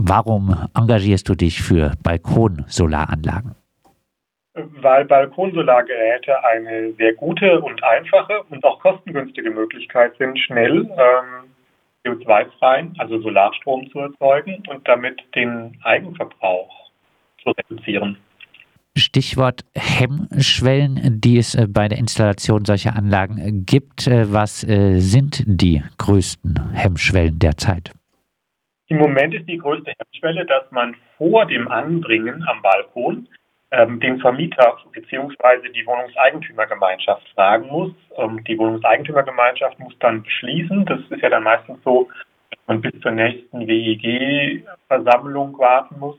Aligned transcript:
Warum 0.00 0.54
engagierst 0.76 1.28
du 1.28 1.34
dich 1.34 1.60
für 1.60 1.90
Balkonsolaranlagen? 2.04 3.56
Weil 4.54 5.04
Balkonsolargeräte 5.06 6.44
eine 6.44 6.92
sehr 6.92 7.14
gute 7.14 7.60
und 7.60 7.82
einfache 7.82 8.44
und 8.48 8.64
auch 8.64 8.78
kostengünstige 8.78 9.50
Möglichkeit 9.50 10.12
sind, 10.18 10.38
schnell 10.38 10.88
ähm, 10.96 11.50
CO2-freien, 12.04 12.94
also 12.98 13.20
Solarstrom 13.20 13.90
zu 13.90 13.98
erzeugen 13.98 14.62
und 14.68 14.86
damit 14.86 15.20
den 15.34 15.76
Eigenverbrauch 15.82 16.90
zu 17.42 17.50
reduzieren. 17.50 18.18
Stichwort 18.96 19.62
Hemmschwellen, 19.74 21.20
die 21.20 21.38
es 21.38 21.56
äh, 21.56 21.66
bei 21.68 21.88
der 21.88 21.98
Installation 21.98 22.64
solcher 22.64 22.94
Anlagen 22.94 23.66
gibt. 23.66 24.06
Äh, 24.06 24.32
was 24.32 24.62
äh, 24.62 25.00
sind 25.00 25.42
die 25.44 25.82
größten 25.98 26.72
Hemmschwellen 26.72 27.40
derzeit? 27.40 27.92
Im 28.88 28.98
Moment 28.98 29.34
ist 29.34 29.46
die 29.46 29.58
größte 29.58 29.92
Hemmschwelle, 29.98 30.46
dass 30.46 30.70
man 30.70 30.96
vor 31.18 31.44
dem 31.44 31.68
Anbringen 31.68 32.42
am 32.48 32.62
Balkon 32.62 33.28
ähm, 33.70 34.00
den 34.00 34.18
Vermieter 34.18 34.78
bzw. 34.92 35.68
die 35.74 35.86
Wohnungseigentümergemeinschaft 35.86 37.28
fragen 37.34 37.68
muss. 37.68 37.92
Ähm, 38.16 38.42
die 38.44 38.58
Wohnungseigentümergemeinschaft 38.58 39.78
muss 39.78 39.94
dann 40.00 40.22
beschließen. 40.22 40.86
Das 40.86 41.00
ist 41.10 41.20
ja 41.20 41.28
dann 41.28 41.42
meistens 41.42 41.78
so, 41.84 42.08
dass 42.50 42.60
man 42.66 42.80
bis 42.80 42.98
zur 43.02 43.10
nächsten 43.10 43.66
WEG-Versammlung 43.66 45.58
warten 45.58 45.98
muss. 45.98 46.16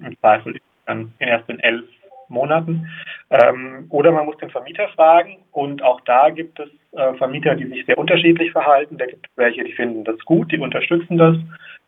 Im 0.00 0.16
Zweifel 0.20 0.60
dann 0.86 1.12
erst 1.18 1.48
in 1.48 1.58
elf 1.58 1.84
Monaten. 2.28 2.88
Ähm, 3.30 3.86
oder 3.90 4.12
man 4.12 4.26
muss 4.26 4.36
den 4.36 4.50
Vermieter 4.50 4.88
fragen 4.94 5.38
und 5.50 5.82
auch 5.82 6.00
da 6.02 6.30
gibt 6.30 6.60
es 6.60 6.68
äh, 6.92 7.14
Vermieter, 7.14 7.56
die 7.56 7.66
sich 7.66 7.84
sehr 7.86 7.98
unterschiedlich 7.98 8.52
verhalten. 8.52 8.98
Da 8.98 9.06
gibt 9.06 9.26
es 9.26 9.36
welche, 9.36 9.64
die 9.64 9.72
finden 9.72 10.04
das 10.04 10.18
gut, 10.20 10.52
die 10.52 10.58
unterstützen 10.58 11.18
das. 11.18 11.36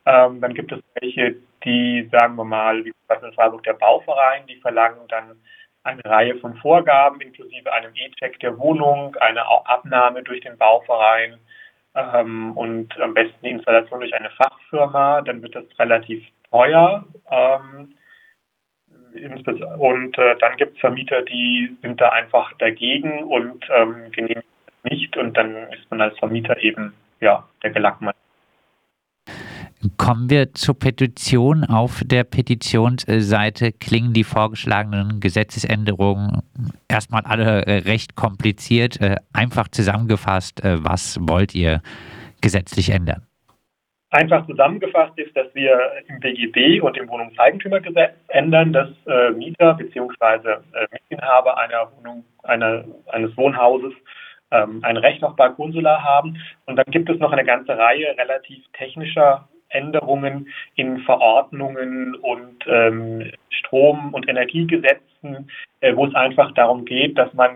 Ähm, 0.07 0.41
dann 0.41 0.55
gibt 0.55 0.73
es 0.73 0.81
welche, 1.01 1.37
die, 1.65 2.09
sagen 2.13 2.37
wir 2.37 2.45
mal, 2.45 2.85
wie 2.85 2.93
zum 2.93 3.07
Beispiel 3.09 3.29
in 3.29 3.35
Freiburg 3.35 3.63
der 3.65 3.75
Bauverein, 3.75 4.47
die 4.47 4.57
verlangen 4.57 5.07
dann 5.09 5.37
eine 5.83 6.05
Reihe 6.05 6.37
von 6.37 6.57
Vorgaben, 6.57 7.21
inklusive 7.21 7.73
einem 7.73 7.93
E-Check 7.95 8.41
der 8.41 8.59
Wohnung, 8.59 9.17
eine 9.17 9.43
Abnahme 9.67 10.23
durch 10.23 10.41
den 10.41 10.57
Bauverein 10.59 11.39
ähm, 11.95 12.53
und 12.57 12.99
am 13.01 13.15
besten 13.15 13.39
die 13.43 13.51
Installation 13.51 14.01
durch 14.01 14.15
eine 14.15 14.31
Fachfirma. 14.31 15.23
Dann 15.23 15.43
wird 15.43 15.55
das 15.55 15.65
relativ 15.79 16.25
teuer. 16.51 17.05
Ähm, 17.31 17.95
und 19.79 20.19
äh, 20.19 20.37
dann 20.39 20.57
gibt 20.57 20.75
es 20.75 20.81
Vermieter, 20.81 21.23
die 21.23 21.75
sind 21.81 22.01
da 22.01 22.11
einfach 22.11 22.53
dagegen 22.59 23.25
und 23.25 23.65
ähm, 23.71 24.11
genehmigen 24.13 24.43
nicht. 24.83 25.17
Und 25.17 25.37
dann 25.37 25.55
ist 25.73 25.91
man 25.91 26.01
als 26.01 26.19
Vermieter 26.19 26.59
eben 26.63 26.93
ja 27.21 27.49
der 27.63 27.71
Gelackmann. 27.71 28.15
Kommen 29.99 30.31
wir 30.31 30.55
zur 30.55 30.79
Petition. 30.79 31.65
Auf 31.65 32.03
der 32.05 32.25
Petitionsseite 32.25 33.73
klingen 33.73 34.13
die 34.13 34.25
vorgeschlagenen 34.25 35.21
Gesetzesänderungen 35.21 36.43
erstmal 36.89 37.23
alle 37.23 37.67
äh, 37.67 37.79
recht 37.79 38.17
kompliziert. 38.17 39.01
Äh, 39.01 39.17
einfach 39.33 39.69
zusammengefasst, 39.69 40.65
äh, 40.65 40.83
was 40.83 41.19
wollt 41.21 41.55
ihr 41.55 41.83
gesetzlich 42.41 42.91
ändern? 42.91 43.27
Einfach 44.11 44.47
zusammengefasst 44.47 45.19
ist, 45.19 45.37
dass 45.37 45.53
wir 45.55 45.79
im 46.09 46.21
BGB 46.21 46.81
und 46.81 46.97
im 46.97 47.09
Wohnungseigentümergesetz 47.09 48.15
ändern, 48.29 48.73
dass 48.73 48.89
äh, 49.07 49.31
Mieter 49.33 49.75
bzw. 49.75 50.49
Äh, 50.49 50.87
Mitinhaber 50.93 51.59
einer 51.59 51.91
Wohnung, 51.99 52.25
einer, 52.45 52.85
eines 53.09 53.37
Wohnhauses 53.37 53.93
ähm, 54.53 54.81
ein 54.83 54.97
Recht 54.97 55.23
auf 55.25 55.37
Balkonsolar 55.37 56.03
haben. 56.03 56.41
Und 56.67 56.77
dann 56.77 56.87
gibt 56.87 57.11
es 57.11 57.19
noch 57.19 57.33
eine 57.33 57.45
ganze 57.45 57.77
Reihe 57.77 58.17
relativ 58.17 58.65
technischer 58.73 59.49
Änderungen 59.77 60.49
in 60.75 60.99
Verordnungen 61.01 62.15
und 62.15 62.65
ähm, 62.67 63.31
Strom- 63.51 64.15
und 64.15 64.29
Energiegesetzen, 64.29 65.51
äh, 65.81 65.95
wo 65.95 66.07
es 66.07 66.15
einfach 66.15 66.53
darum 66.53 66.85
geht, 66.85 67.17
dass 67.19 67.33
man 67.35 67.51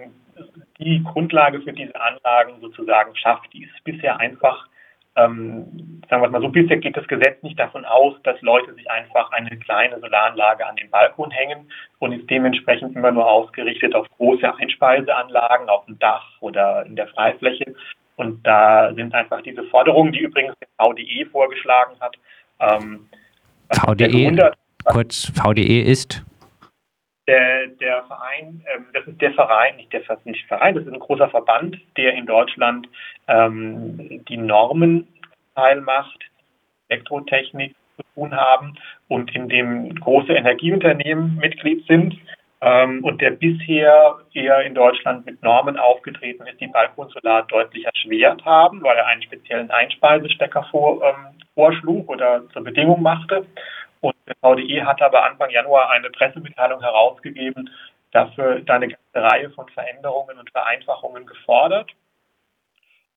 die 0.78 1.02
Grundlage 1.02 1.60
für 1.60 1.72
diese 1.72 2.00
Anlagen 2.00 2.60
sozusagen 2.60 3.14
schafft. 3.16 3.52
Die 3.52 3.64
ist 3.64 3.84
bisher 3.84 4.18
einfach 4.18 4.68
ähm, 5.16 6.00
sagen 6.08 6.22
wir 6.22 6.30
mal 6.30 6.40
so, 6.40 6.48
bisher 6.48 6.76
geht 6.76 6.96
das 6.96 7.06
Gesetz 7.08 7.42
nicht 7.42 7.58
davon 7.58 7.84
aus, 7.84 8.14
dass 8.22 8.40
Leute 8.42 8.72
sich 8.74 8.90
einfach 8.90 9.30
eine 9.32 9.56
kleine 9.58 9.98
Solaranlage 9.98 10.66
an 10.66 10.76
den 10.76 10.90
Balkon 10.90 11.30
hängen 11.30 11.70
und 11.98 12.12
ist 12.12 12.30
dementsprechend 12.30 12.94
immer 12.94 13.10
nur 13.10 13.28
ausgerichtet 13.28 13.94
auf 13.94 14.06
große 14.16 14.54
Einspeiseanlagen 14.56 15.68
auf 15.68 15.84
dem 15.86 15.98
Dach 15.98 16.24
oder 16.40 16.86
in 16.86 16.96
der 16.96 17.08
Freifläche. 17.08 17.74
Und 18.20 18.46
da 18.46 18.92
sind 18.92 19.14
einfach 19.14 19.40
diese 19.40 19.64
Forderungen, 19.64 20.12
die 20.12 20.18
übrigens 20.18 20.54
der 20.60 20.68
VDE 20.78 21.24
vorgeschlagen 21.32 21.98
hat. 22.00 22.16
Ähm, 22.60 23.08
VDE, 23.72 24.52
kurz, 24.84 25.32
VDE 25.34 25.80
ist? 25.80 26.22
Der, 27.26 27.68
der 27.68 28.04
Verein, 28.04 28.62
ähm, 28.74 28.84
das 28.92 29.06
ist 29.06 29.18
der 29.22 29.32
Verein, 29.32 29.76
nicht 29.76 29.90
der 29.94 30.02
nicht 30.24 30.46
Verein, 30.48 30.74
das 30.74 30.84
ist 30.84 30.92
ein 30.92 31.00
großer 31.00 31.30
Verband, 31.30 31.78
der 31.96 32.12
in 32.12 32.26
Deutschland 32.26 32.90
ähm, 33.26 34.22
die 34.28 34.36
Normen 34.36 35.08
teilmacht, 35.54 36.20
Elektrotechnik 36.90 37.74
zu 37.96 38.02
tun 38.14 38.36
haben 38.36 38.74
und 39.08 39.34
in 39.34 39.48
dem 39.48 39.94
große 39.94 40.34
Energieunternehmen 40.34 41.36
Mitglied 41.36 41.86
sind 41.86 42.18
ähm, 42.62 43.02
und 43.04 43.20
der 43.20 43.30
bisher 43.30 44.18
eher 44.34 44.62
in 44.62 44.74
Deutschland 44.74 45.24
mit 45.24 45.42
Normen 45.42 45.78
aufgetreten 45.78 46.46
ist, 46.46 46.60
die 46.60 46.66
Balkonsolar 46.66 47.46
deutlich 47.46 47.86
erschwert 47.86 48.44
haben, 48.44 48.82
weil 48.82 48.96
er 48.96 49.06
einen 49.06 49.22
speziellen 49.22 49.70
Einspeisestecker 49.70 50.66
vor, 50.70 51.02
ähm, 51.02 51.38
vorschlug 51.54 52.08
oder 52.08 52.46
zur 52.52 52.62
Bedingung 52.62 53.02
machte. 53.02 53.46
Und 54.02 54.14
der 54.26 54.36
VDE 54.40 54.84
hat 54.84 55.00
aber 55.00 55.24
Anfang 55.24 55.50
Januar 55.50 55.90
eine 55.90 56.10
Pressemitteilung 56.10 56.80
herausgegeben, 56.80 57.70
dafür 58.12 58.60
da 58.60 58.74
eine 58.74 58.88
ganze 58.88 59.30
Reihe 59.30 59.50
von 59.50 59.68
Veränderungen 59.70 60.38
und 60.38 60.50
Vereinfachungen 60.50 61.26
gefordert. 61.26 61.90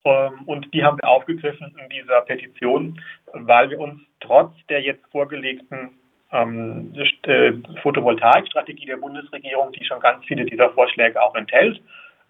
Ähm, 0.05 0.43
und 0.45 0.73
die 0.73 0.83
haben 0.83 0.97
wir 1.01 1.09
aufgegriffen 1.09 1.75
in 1.83 1.89
dieser 1.89 2.21
Petition, 2.21 3.01
weil 3.33 3.69
wir 3.69 3.79
uns 3.79 4.01
trotz 4.21 4.53
der 4.69 4.81
jetzt 4.81 5.05
vorgelegten 5.11 5.99
ähm, 6.33 6.93
äh, 7.23 7.53
Photovoltaikstrategie 7.81 8.85
der 8.85 8.97
Bundesregierung, 8.97 9.71
die 9.71 9.85
schon 9.85 9.99
ganz 9.99 10.25
viele 10.25 10.45
dieser 10.45 10.71
Vorschläge 10.71 11.21
auch 11.21 11.35
enthält, 11.35 11.81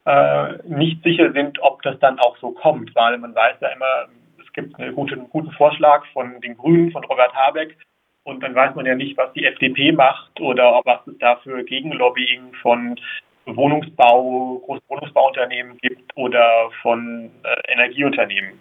äh, 0.05 0.57
nicht 0.67 1.01
sicher 1.03 1.31
sind, 1.31 1.57
ob 1.61 1.81
das 1.81 1.97
dann 1.99 2.19
auch 2.19 2.37
so 2.37 2.51
kommt, 2.51 2.93
weil 2.95 3.17
man 3.17 3.33
weiß 3.33 3.55
ja 3.61 3.69
immer, 3.69 4.07
es 4.41 4.51
gibt 4.53 4.77
einen 4.79 4.93
guten, 4.93 5.29
guten 5.29 5.51
Vorschlag 5.51 6.05
von 6.13 6.41
den 6.41 6.57
Grünen, 6.57 6.91
von 6.91 7.03
Robert 7.05 7.33
Habeck, 7.33 7.77
und 8.23 8.41
dann 8.41 8.55
weiß 8.55 8.75
man 8.75 8.85
ja 8.85 8.95
nicht, 8.95 9.17
was 9.17 9.33
die 9.33 9.45
FDP 9.45 9.91
macht 9.91 10.39
oder 10.39 10.81
was 10.85 11.05
es 11.07 11.17
da 11.19 11.37
für 11.37 11.63
Gegenlobbying 11.63 12.53
von 12.61 12.97
Wohnungsbau, 13.45 14.61
Großwohnungsbauunternehmen 14.65 15.77
gibt 15.79 16.15
oder 16.15 16.69
von 16.81 17.29
äh, 17.43 17.71
Energieunternehmen. 17.73 18.59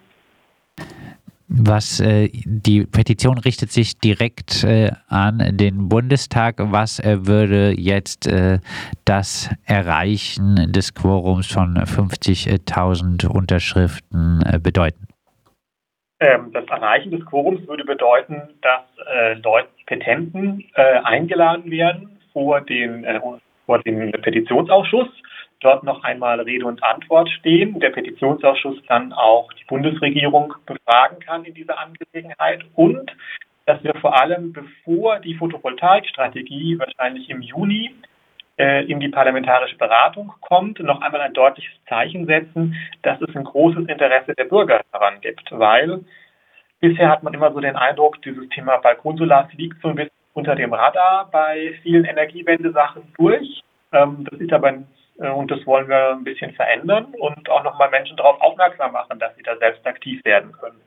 Was 1.55 1.99
äh, 1.99 2.29
die 2.45 2.83
Petition 2.87 3.37
richtet 3.37 3.71
sich 3.71 3.99
direkt 3.99 4.63
äh, 4.63 4.89
an 5.07 5.55
den 5.55 5.87
Bundestag. 5.87 6.55
Was 6.57 6.99
äh, 6.99 7.27
würde 7.27 7.79
jetzt 7.79 8.25
äh, 8.25 8.57
das 9.05 9.51
Erreichen 9.63 10.71
des 10.71 10.95
Quorums 10.95 11.45
von 11.45 11.77
50.000 11.77 13.27
Unterschriften 13.27 14.41
äh, 14.41 14.57
bedeuten? 14.57 15.07
Ähm, 16.19 16.49
das 16.53 16.65
Erreichen 16.69 17.11
des 17.11 17.23
Quorums 17.23 17.67
würde 17.67 17.85
bedeuten, 17.85 18.41
dass 18.63 18.81
äh, 19.13 19.33
Leute, 19.35 19.67
Petenten 19.85 20.63
eingeladen 21.03 21.69
werden 21.69 22.17
vor 22.31 22.61
den, 22.61 23.05
vor 23.65 23.79
den 23.79 24.11
Petitionsausschuss, 24.13 25.09
dort 25.63 25.83
noch 25.83 26.03
einmal 26.03 26.39
Rede 26.41 26.65
und 26.65 26.83
Antwort 26.83 27.29
stehen, 27.29 27.79
der 27.79 27.89
Petitionsausschuss 27.89 28.77
dann 28.87 29.13
auch 29.13 29.51
die 29.53 29.65
Bundesregierung 29.65 30.53
befragen 30.65 31.19
kann 31.19 31.45
in 31.45 31.53
dieser 31.53 31.79
Angelegenheit 31.79 32.63
und 32.75 33.11
dass 33.65 33.83
wir 33.83 33.93
vor 33.95 34.19
allem, 34.19 34.51
bevor 34.51 35.19
die 35.19 35.35
Photovoltaikstrategie 35.35 36.77
wahrscheinlich 36.79 37.29
im 37.29 37.41
Juni 37.41 37.91
äh, 38.57 38.85
in 38.85 38.99
die 38.99 39.09
parlamentarische 39.09 39.77
Beratung 39.77 40.33
kommt, 40.41 40.79
noch 40.79 41.01
einmal 41.01 41.21
ein 41.21 41.33
deutliches 41.33 41.73
Zeichen 41.87 42.25
setzen, 42.25 42.75
dass 43.01 43.21
es 43.21 43.35
ein 43.35 43.45
großes 43.45 43.87
Interesse 43.87 44.33
der 44.35 44.45
Bürger 44.45 44.81
daran 44.91 45.21
gibt, 45.21 45.49
weil 45.51 46.01
bisher 46.79 47.09
hat 47.09 47.23
man 47.23 47.33
immer 47.33 47.53
so 47.53 47.61
den 47.61 47.75
Eindruck, 47.75 48.21
dieses 48.21 48.49
Thema 48.49 48.77
Balkonsolar 48.77 49.47
fliegt 49.49 49.81
so 49.81 49.89
ein 49.89 49.95
bisschen 49.95 50.11
unter 50.33 50.55
dem 50.55 50.73
Radar 50.73 51.29
bei 51.31 51.75
vielen 51.83 52.05
Energiewende-Sachen 52.05 53.13
durch. 53.17 53.61
Ähm, 53.91 54.27
das 54.29 54.39
ist 54.39 54.51
aber 54.51 54.73
und 55.15 55.51
das 55.51 55.65
wollen 55.65 55.87
wir 55.87 56.11
ein 56.11 56.23
bisschen 56.23 56.53
verändern 56.53 57.13
und 57.19 57.49
auch 57.49 57.63
nochmal 57.63 57.89
Menschen 57.89 58.17
darauf 58.17 58.41
aufmerksam 58.41 58.91
machen, 58.93 59.19
dass 59.19 59.35
sie 59.35 59.43
da 59.43 59.55
selbst 59.57 59.85
aktiv 59.85 60.23
werden 60.25 60.51
können. 60.53 60.81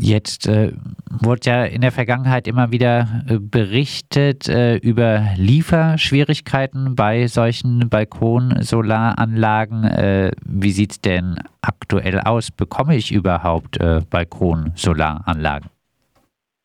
Jetzt 0.00 0.48
äh, 0.48 0.72
wurde 1.08 1.50
ja 1.50 1.64
in 1.64 1.80
der 1.80 1.92
Vergangenheit 1.92 2.48
immer 2.48 2.72
wieder 2.72 3.22
äh, 3.28 3.38
berichtet 3.38 4.48
äh, 4.48 4.76
über 4.76 5.22
Lieferschwierigkeiten 5.36 6.96
bei 6.96 7.26
solchen 7.26 7.88
Balkonsolaranlagen. 7.88 9.84
Äh, 9.84 10.32
wie 10.44 10.72
sieht 10.72 10.92
es 10.92 11.00
denn 11.00 11.38
aktuell 11.62 12.20
aus? 12.20 12.50
Bekomme 12.50 12.96
ich 12.96 13.12
überhaupt 13.12 13.80
äh, 13.80 14.00
Balkonsolaranlagen? 14.10 15.70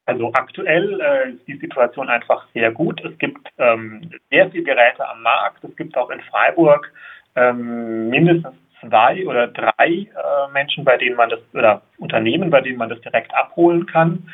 Also 0.09 0.31
aktuell 0.33 0.99
äh, 1.01 1.29
ist 1.29 1.47
die 1.47 1.57
Situation 1.57 2.09
einfach 2.09 2.47
sehr 2.55 2.71
gut. 2.71 2.99
Es 3.05 3.15
gibt 3.19 3.47
ähm, 3.59 4.09
sehr 4.31 4.49
viele 4.49 4.63
Geräte 4.63 5.07
am 5.07 5.21
Markt. 5.21 5.63
Es 5.63 5.75
gibt 5.75 5.95
auch 5.95 6.09
in 6.09 6.19
Freiburg 6.21 6.91
ähm, 7.35 8.09
mindestens 8.09 8.55
zwei 8.81 9.23
oder 9.27 9.45
drei 9.49 9.87
äh, 9.87 10.51
Menschen, 10.51 10.83
bei 10.83 10.97
denen 10.97 11.15
man 11.15 11.29
das 11.29 11.41
oder 11.53 11.83
Unternehmen, 11.99 12.49
bei 12.49 12.61
denen 12.61 12.79
man 12.79 12.89
das 12.89 12.99
direkt 13.01 13.31
abholen 13.35 13.85
kann. 13.85 14.27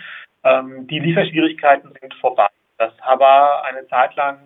Ähm, 0.45 0.88
die 0.88 1.00
Lieferschwierigkeiten 1.00 1.92
sind 2.00 2.13
vorbei. 2.21 2.48
Das 2.78 2.94
war 3.18 3.66
eine 3.66 3.86
Zeit 3.89 4.16
lang, 4.16 4.38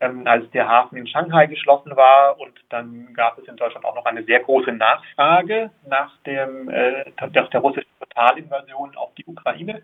ähm, 0.00 0.26
als 0.26 0.44
der 0.50 0.68
Hafen 0.68 0.98
in 0.98 1.06
Shanghai 1.06 1.46
geschlossen 1.46 1.96
war 1.96 2.38
und 2.38 2.52
dann 2.68 3.14
gab 3.14 3.38
es 3.38 3.48
in 3.48 3.56
Deutschland 3.56 3.86
auch 3.86 3.94
noch 3.94 4.04
eine 4.04 4.24
sehr 4.24 4.40
große 4.40 4.72
Nachfrage 4.72 5.70
nach 5.88 6.12
dem 6.26 6.68
äh, 6.68 7.06
nach 7.18 7.48
der 7.48 7.60
russischen 7.60 7.88
Totalinvasion 7.98 8.94
auf 8.94 9.14
die 9.14 9.24
Ukraine. 9.24 9.80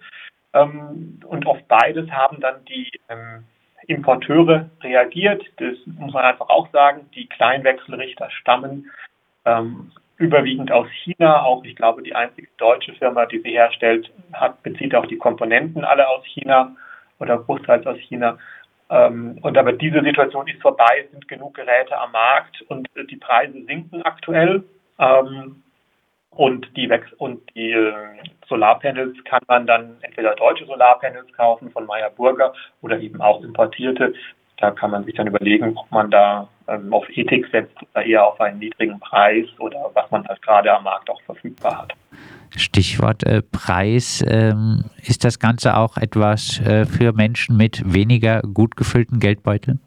Ähm, 0.54 1.20
und 1.26 1.46
auf 1.46 1.58
beides 1.68 2.10
haben 2.10 2.40
dann 2.40 2.64
die 2.66 2.90
ähm, 3.08 3.44
Importeure 3.86 4.68
reagiert. 4.82 5.44
Das 5.56 5.74
muss 5.86 6.12
man 6.12 6.24
einfach 6.24 6.48
auch 6.48 6.70
sagen. 6.70 7.08
Die 7.14 7.26
Kleinwechselrichter 7.26 8.30
stammen 8.30 8.90
ähm, 9.44 9.90
überwiegend 10.18 10.70
aus 10.70 10.88
China. 11.04 11.42
Auch 11.42 11.64
ich 11.64 11.74
glaube, 11.74 12.02
die 12.02 12.14
einzige 12.14 12.48
deutsche 12.58 12.92
Firma, 12.94 13.26
die 13.26 13.40
sie 13.40 13.50
herstellt, 13.50 14.10
hat, 14.32 14.62
bezieht 14.62 14.94
auch 14.94 15.06
die 15.06 15.18
Komponenten 15.18 15.84
alle 15.84 16.08
aus 16.08 16.24
China 16.26 16.76
oder 17.18 17.38
großteils 17.38 17.86
aus 17.86 17.98
China. 17.98 18.38
Und 18.88 19.56
aber 19.56 19.72
diese 19.72 20.02
Situation 20.02 20.46
ist 20.48 20.60
vorbei, 20.60 21.04
es 21.04 21.10
sind 21.12 21.26
genug 21.26 21.54
Geräte 21.54 21.98
am 21.98 22.12
Markt 22.12 22.60
und 22.68 22.94
äh, 22.94 23.06
die 23.06 23.16
Preise 23.16 23.64
sinken 23.64 24.02
aktuell. 24.02 24.64
Und 26.34 26.76
die, 26.76 26.90
Wex 26.90 27.10
und 27.14 27.40
die 27.54 27.72
äh, 27.72 28.21
Solarpanels 28.62 29.16
kann 29.24 29.42
man 29.48 29.66
dann 29.66 29.96
entweder 30.02 30.36
deutsche 30.36 30.64
Solarpanels 30.66 31.26
kaufen 31.32 31.68
von 31.72 31.84
Meyer 31.84 32.10
Burger 32.10 32.52
oder 32.80 33.00
eben 33.00 33.20
auch 33.20 33.42
importierte. 33.42 34.14
Da 34.58 34.70
kann 34.70 34.92
man 34.92 35.04
sich 35.04 35.16
dann 35.16 35.26
überlegen, 35.26 35.76
ob 35.76 35.90
man 35.90 36.12
da 36.12 36.48
ähm, 36.68 36.92
auf 36.92 37.04
Ethik 37.08 37.48
setzt 37.50 37.76
oder 37.92 38.06
eher 38.06 38.24
auf 38.24 38.40
einen 38.40 38.60
niedrigen 38.60 39.00
Preis 39.00 39.46
oder 39.58 39.90
was 39.94 40.08
man 40.12 40.24
halt 40.28 40.40
gerade 40.42 40.72
am 40.72 40.84
Markt 40.84 41.10
auch 41.10 41.20
verfügbar 41.22 41.82
hat. 41.82 41.92
Stichwort 42.56 43.24
äh, 43.24 43.42
Preis. 43.42 44.24
Ähm, 44.28 44.84
ist 45.02 45.24
das 45.24 45.40
Ganze 45.40 45.76
auch 45.76 45.96
etwas 45.96 46.60
äh, 46.60 46.84
für 46.84 47.12
Menschen 47.12 47.56
mit 47.56 47.82
weniger 47.92 48.42
gut 48.42 48.76
gefüllten 48.76 49.18
Geldbeuteln? 49.18 49.80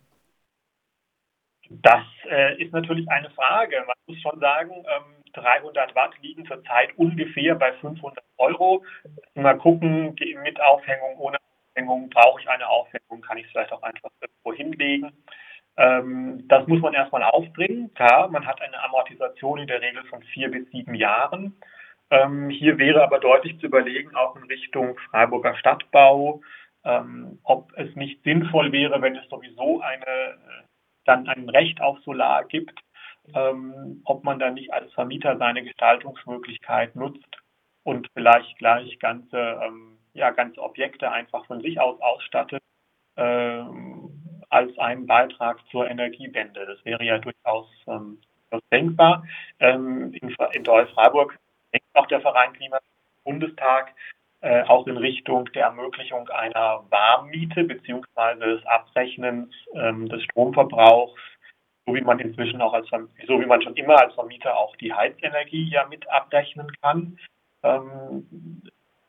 Das 1.69 2.03
äh, 2.29 2.61
ist 2.61 2.73
natürlich 2.73 3.09
eine 3.09 3.29
Frage. 3.29 3.77
Man 3.87 3.95
muss 4.07 4.21
schon 4.21 4.37
sagen, 4.41 4.71
ähm, 4.71 5.24
300 5.35 5.95
Watt 5.95 6.11
liegen 6.21 6.45
zurzeit 6.45 6.97
ungefähr 6.97 7.55
bei 7.55 7.73
500 7.73 8.23
Euro. 8.37 8.83
Mal 9.35 9.57
gucken, 9.57 10.15
mit 10.43 10.61
Aufhängung, 10.61 11.17
ohne 11.17 11.37
Aufhängung, 11.71 12.09
brauche 12.09 12.41
ich 12.41 12.49
eine 12.49 12.67
Aufhängung, 12.67 13.21
kann 13.21 13.37
ich 13.37 13.45
es 13.45 13.51
vielleicht 13.51 13.71
auch 13.71 13.83
einfach 13.83 14.09
irgendwo 14.21 14.53
hinlegen. 14.53 15.11
Ähm, 15.77 16.47
das 16.47 16.65
muss 16.67 16.81
man 16.81 16.93
erstmal 16.93 17.23
aufbringen. 17.23 17.93
Klar, 17.93 18.29
man 18.29 18.45
hat 18.45 18.61
eine 18.61 18.81
Amortisation 18.83 19.59
in 19.59 19.67
der 19.67 19.81
Regel 19.81 20.03
von 20.05 20.23
vier 20.23 20.49
bis 20.49 20.69
sieben 20.71 20.95
Jahren. 20.95 21.59
Ähm, 22.11 22.49
hier 22.49 22.77
wäre 22.77 23.03
aber 23.03 23.19
deutlich 23.19 23.59
zu 23.59 23.65
überlegen, 23.65 24.15
auch 24.15 24.35
in 24.35 24.43
Richtung 24.43 24.97
Freiburger 25.09 25.55
Stadtbau, 25.55 26.41
ähm, 26.83 27.39
ob 27.43 27.73
es 27.77 27.93
nicht 27.95 28.23
sinnvoll 28.23 28.71
wäre, 28.71 29.01
wenn 29.01 29.15
es 29.15 29.27
sowieso 29.27 29.81
eine, 29.81 30.37
dann 31.05 31.27
ein 31.27 31.49
Recht 31.49 31.81
auf 31.81 31.99
Solar 32.01 32.45
gibt, 32.45 32.79
ähm, 33.33 34.01
ob 34.05 34.23
man 34.23 34.39
da 34.39 34.51
nicht 34.51 34.71
als 34.73 34.91
Vermieter 34.93 35.37
seine 35.37 35.63
Gestaltungsmöglichkeit 35.63 36.95
nutzt 36.95 37.25
und 37.83 38.09
vielleicht 38.13 38.57
gleich 38.57 38.99
ganze, 38.99 39.59
ähm, 39.63 39.97
ja, 40.13 40.31
ganze 40.31 40.61
Objekte 40.61 41.11
einfach 41.11 41.45
von 41.45 41.61
sich 41.61 41.79
aus 41.79 41.99
ausstattet 42.01 42.61
ähm, 43.17 44.09
als 44.49 44.77
einen 44.77 45.05
Beitrag 45.05 45.59
zur 45.71 45.89
Energiewende. 45.89 46.65
Das 46.65 46.83
wäre 46.85 47.03
ja 47.03 47.17
durchaus 47.17 47.67
ähm, 47.87 48.19
denkbar. 48.71 49.23
Ähm, 49.59 50.13
in, 50.13 50.35
in 50.53 50.65
Freiburg 50.65 51.37
denkt 51.73 51.87
auch 51.93 52.07
der 52.07 52.21
Verein 52.21 52.53
Klima 52.53 52.79
Bundestag 53.23 53.93
äh, 54.41 54.63
auch 54.63 54.85
in 54.87 54.97
Richtung 54.97 55.45
der 55.53 55.65
Ermöglichung 55.65 56.29
einer 56.29 56.83
Warmmiete 56.89 57.63
beziehungsweise 57.63 58.39
des 58.39 58.65
Abrechnens 58.65 59.53
ähm, 59.73 60.07
des 60.07 60.23
Stromverbrauchs 60.23 61.19
so 61.85 61.93
wie 61.93 62.01
man 62.01 62.19
inzwischen 62.19 62.61
auch 62.61 62.73
als, 62.73 62.87
so 62.89 63.39
wie 63.39 63.45
man 63.45 63.61
schon 63.61 63.75
immer 63.75 63.99
als 63.99 64.13
Vermieter 64.13 64.57
auch 64.57 64.75
die 64.77 64.93
Heizenergie 64.93 65.69
ja 65.69 65.85
mit 65.87 66.09
abrechnen 66.09 66.71
kann, 66.81 67.17
ähm, 67.63 68.61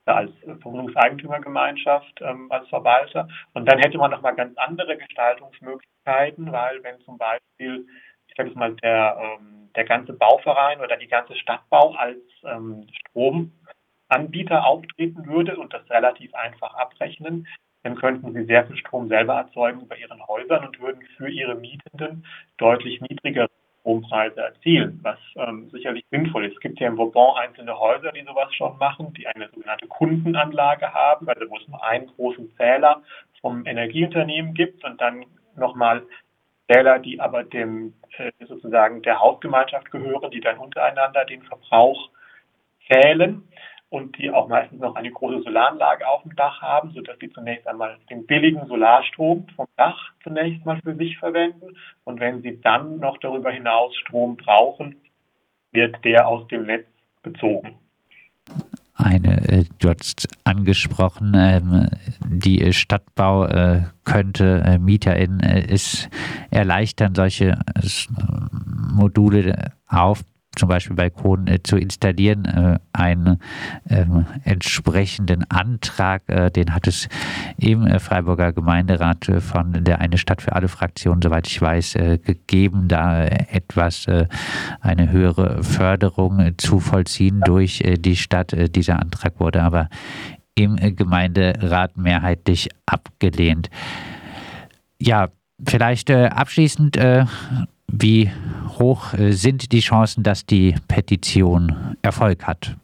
als 0.05 0.31
Wohnungseigentümergemeinschaft, 0.45 2.21
ähm, 2.21 2.51
als 2.51 2.69
Verwalter. 2.69 3.29
Und 3.55 3.67
dann 3.67 3.79
hätte 3.79 3.99
man 3.99 4.11
nochmal 4.11 4.37
ganz 4.37 4.57
andere 4.57 4.97
Gestaltungsmöglichkeiten, 4.97 6.53
weil 6.53 6.83
wenn 6.85 7.01
zum 7.01 7.19
Beispiel, 7.19 7.87
ich 8.29 8.35
sage 8.37 8.51
jetzt 8.51 8.59
mal, 8.59 8.75
der, 8.77 9.17
ähm, 9.21 9.71
der 9.75 9.85
ganze 9.85 10.13
Bauverein 10.13 10.81
oder 10.81 10.97
die 10.97 11.09
ganze 11.09 11.35
Stadtbau 11.37 11.95
als 11.95 12.21
ähm, 12.45 12.87
Stromanbieter 13.11 14.65
auftreten 14.65 15.27
würde 15.27 15.57
und 15.57 15.73
das 15.73 15.89
relativ 15.91 16.33
einfach 16.35 16.75
abrechnen, 16.75 17.49
dann 17.87 17.95
könnten 17.95 18.33
sie 18.33 18.45
sehr 18.47 18.67
viel 18.67 18.77
Strom 18.77 19.09
selber 19.09 19.35
erzeugen 19.35 19.87
bei 19.87 19.97
ihren 19.97 20.27
Häusern 20.27 20.67
und 20.67 20.81
würden 20.81 21.03
für 21.17 21.29
ihre 21.29 21.55
Mietenden 21.55 22.25
deutlich 22.59 23.01
niedrigere 23.01 23.49
Strompreise 23.81 24.41
erzielen, 24.41 24.99
was 25.05 25.19
ähm, 25.37 25.71
sicherlich 25.71 26.05
sinnvoll 26.11 26.47
ist. 26.47 26.55
Es 26.55 26.61
gibt 26.61 26.81
ja 26.81 26.89
im 26.89 26.99
Vauban 26.99 27.37
einzelne 27.37 27.79
Häuser, 27.79 28.11
die 28.11 28.25
sowas 28.25 28.53
schon 28.55 28.77
machen, 28.79 29.15
die 29.15 29.29
eine 29.29 29.49
sogenannte 29.51 29.87
Kundenanlage 29.87 30.93
haben, 30.93 31.29
also 31.29 31.49
wo 31.49 31.59
es 31.59 31.69
nur 31.69 31.85
einen 31.85 32.09
großen 32.09 32.51
Zähler 32.57 33.03
vom 33.41 33.65
Energieunternehmen 33.65 34.55
gibt 34.55 34.85
und 34.85 35.01
dann 35.01 35.25
nochmal 35.55 36.03
Zähler, 36.67 36.99
die 36.99 37.21
aber 37.21 37.45
dem 37.45 37.95
äh, 38.19 38.33
sozusagen 38.47 39.03
der 39.03 39.21
Hausgemeinschaft 39.21 39.93
gehören, 39.93 40.33
die 40.33 40.41
dann 40.41 40.59
untereinander 40.59 41.25
den 41.25 41.43
Verbrauch 41.43 42.11
zählen 42.89 43.47
und 43.89 44.19
die 44.19 44.31
auch 44.31 44.49
meistens 44.49 44.81
noch 44.81 44.97
eine 44.97 45.11
große 45.11 45.43
Solaranlage 45.43 46.07
auf 46.09 46.23
dem 46.23 46.35
Dach 46.35 46.61
haben, 46.61 46.91
sodass 46.91 47.19
sie 47.21 47.31
zunächst 47.31 47.67
einmal 47.69 47.97
den 48.11 48.27
billigen 48.27 48.67
Solarstrom 48.67 49.47
vom 49.55 49.67
Dach 49.77 50.11
zunächst 50.23 50.65
mal 50.67 50.81
für 50.83 50.95
sich 50.97 51.17
verwenden. 51.19 51.77
Und 52.05 52.21
wenn 52.21 52.43
sie 52.43 52.61
dann 52.61 52.99
noch 52.99 53.19
darüber 53.19 53.51
hinaus 53.51 53.95
Strom 53.97 54.37
brauchen, 54.37 54.97
wird 55.73 56.05
der 56.05 56.27
aus 56.27 56.47
dem 56.49 56.67
Netz 56.67 56.87
bezogen. 57.23 57.79
Eine, 58.95 59.37
äh, 59.49 59.65
du 59.79 59.91
hast 59.91 60.27
angesprochen, 60.45 61.35
ähm, 61.37 61.89
die 62.25 62.73
Stadtbau 62.73 63.45
äh, 63.45 63.83
könnte 64.05 64.63
äh, 64.65 64.79
MieterInnen 64.79 65.41
es 65.41 66.09
erleichtern, 66.51 67.15
solche 67.15 67.59
Module 68.95 69.73
auf 69.87 70.23
zum 70.57 70.69
Beispiel 70.69 70.97
Balkon 70.97 71.47
äh, 71.47 71.63
zu 71.63 71.77
installieren, 71.77 72.45
äh, 72.47 72.79
einen 72.93 73.39
äh, 73.89 74.05
entsprechenden 74.45 75.49
Antrag, 75.51 76.23
äh, 76.29 76.51
den 76.51 76.75
hat 76.75 76.87
es 76.87 77.09
im 77.59 77.87
äh, 77.87 77.99
Freiburger 77.99 78.53
Gemeinderat 78.53 79.29
äh, 79.29 79.41
von 79.41 79.85
der 79.85 80.01
Eine 80.01 80.19
Stadt 80.19 80.43
für 80.43 80.53
alle 80.53 80.69
Fraktion, 80.69 81.21
soweit 81.23 81.47
ich 81.47 81.61
weiß, 81.61 81.95
gegeben, 82.23 82.89
da 82.89 83.25
etwas 83.25 84.07
eine 84.81 85.11
höhere 85.11 85.63
Förderung 85.63 86.53
zu 86.57 86.81
vollziehen 86.81 87.41
durch 87.45 87.83
die 87.99 88.17
Stadt. 88.17 88.55
dieser 88.75 89.01
Antrag 89.01 89.39
wurde 89.39 89.63
aber 89.63 89.89
im 90.55 90.77
Gemeinderat 90.77 91.97
mehrheitlich 91.97 92.69
abgelehnt. 92.87 93.71
Ja, 94.99 95.29
vielleicht 95.65 96.11
abschließend 96.11 96.99
wie 97.89 98.31
hoch 98.79 99.15
äh, 99.15 99.33
sind 99.33 99.73
die 99.73 99.81
Chancen, 99.81 100.23
dass 100.23 100.45
die 100.47 100.75
Petition 100.89 101.97
Erfolg 102.03 102.47
hat? 102.47 102.77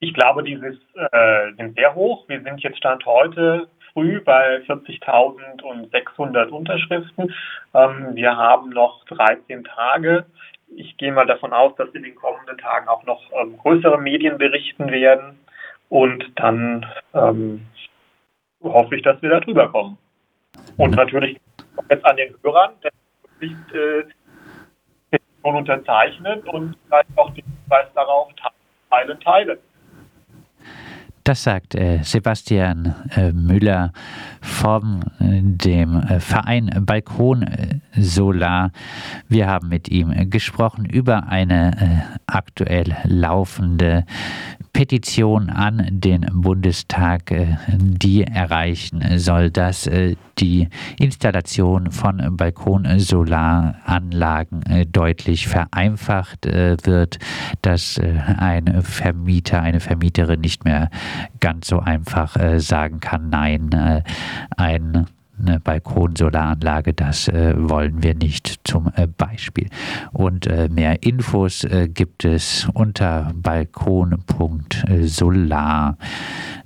Ich 0.00 0.14
glaube, 0.14 0.42
die 0.42 0.54
äh, 0.54 1.52
sind 1.56 1.76
sehr 1.76 1.94
hoch. 1.94 2.26
Wir 2.28 2.40
sind 2.42 2.60
jetzt 2.62 2.78
Stand 2.78 3.04
heute 3.04 3.68
früh 3.92 4.20
bei 4.20 4.58
40.600 4.66 6.48
Unterschriften. 6.48 7.34
Ähm, 7.74 8.14
wir 8.14 8.36
haben 8.36 8.70
noch 8.70 9.04
13 9.06 9.64
Tage. 9.64 10.24
Ich 10.74 10.96
gehe 10.96 11.12
mal 11.12 11.26
davon 11.26 11.52
aus, 11.52 11.74
dass 11.76 11.88
in 11.90 12.04
den 12.04 12.14
kommenden 12.14 12.56
Tagen 12.58 12.88
auch 12.88 13.04
noch 13.04 13.22
ähm, 13.40 13.58
größere 13.58 13.98
Medien 13.98 14.38
berichten 14.38 14.90
werden. 14.90 15.38
Und 15.88 16.24
dann 16.36 16.86
ähm, 17.12 17.66
hoffe 18.62 18.96
ich, 18.96 19.02
dass 19.02 19.20
wir 19.20 19.30
da 19.30 19.40
drüber 19.40 19.68
kommen. 19.68 19.98
Und 20.76 20.94
natürlich 20.94 21.38
jetzt 21.90 22.04
an 22.04 22.16
den 22.16 22.34
Hörern, 22.42 22.72
nicht 23.40 23.72
äh, 23.72 24.04
Petition 25.10 25.56
unterzeichnen 25.56 26.40
und 26.40 26.76
vielleicht 26.86 27.08
auch 27.16 27.30
den 27.34 27.44
Hinweis 27.44 27.86
darauf 27.94 28.28
teilen, 28.90 29.20
teilen. 29.20 29.58
Das 31.24 31.42
sagt 31.42 31.74
äh, 31.74 32.00
Sebastian 32.02 32.94
äh, 33.14 33.32
Müller 33.32 33.92
vom 34.40 35.02
äh, 35.20 35.40
dem 35.42 35.96
äh, 35.96 36.18
Verein 36.18 36.70
Balkon 36.80 37.46
Solar. 37.92 38.72
Wir 39.28 39.46
haben 39.46 39.68
mit 39.68 39.88
ihm 39.90 40.30
gesprochen 40.30 40.86
über 40.86 41.28
eine 41.28 42.18
aktuell 42.26 42.96
laufende 43.04 44.06
Petition 44.72 45.50
an 45.50 45.86
den 45.90 46.26
Bundestag, 46.32 47.32
die 47.68 48.24
erreichen 48.24 49.18
soll, 49.18 49.50
dass 49.50 49.88
die 50.40 50.68
Installation 50.98 51.90
von 51.90 52.36
Balkonsolaranlagen 52.36 54.62
deutlich 54.90 55.48
vereinfacht 55.48 56.46
wird, 56.46 57.18
dass 57.62 58.00
ein 58.00 58.82
Vermieter, 58.82 59.62
eine 59.62 59.80
Vermieterin 59.80 60.40
nicht 60.40 60.64
mehr 60.64 60.90
ganz 61.40 61.66
so 61.68 61.80
einfach 61.80 62.36
sagen 62.58 63.00
kann, 63.00 63.30
nein, 63.30 64.04
ein 64.56 65.06
eine 65.40 65.60
Balkonsolaranlage, 65.60 66.94
das 66.94 67.28
äh, 67.28 67.54
wollen 67.56 68.02
wir 68.02 68.14
nicht 68.14 68.60
zum 68.64 68.90
äh, 68.96 69.06
Beispiel. 69.06 69.68
Und 70.12 70.46
äh, 70.46 70.68
mehr 70.68 71.02
Infos 71.02 71.64
äh, 71.64 71.88
gibt 71.88 72.24
es 72.24 72.66
unter 72.74 73.32
balkon.solar. 73.34 75.96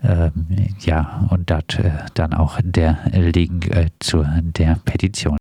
Ähm, 0.03 0.47
ja, 0.81 1.27
und 1.31 1.51
dort 1.51 1.79
äh, 1.79 1.93
dann 2.15 2.35
auch 2.35 2.59
der 2.63 2.99
Link 3.13 3.69
äh, 3.75 3.87
zu 4.01 4.27
der 4.43 4.77
Petition. 4.85 5.39